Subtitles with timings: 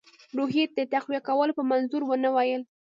[0.37, 2.61] روحیې د تقویه کولو په منظور ونه ویل.